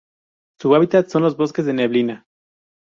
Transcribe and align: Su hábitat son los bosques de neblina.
Su 0.59 0.73
hábitat 0.73 1.09
son 1.09 1.21
los 1.21 1.37
bosques 1.37 1.67
de 1.67 1.73
neblina. 1.73 2.25